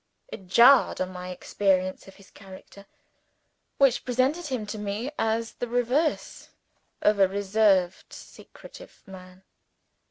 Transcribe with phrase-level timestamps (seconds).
[0.29, 2.87] It jarred on my experience of his character,
[3.77, 6.49] which presented him to me as the reverse
[7.03, 9.43] of a reserved secretive man.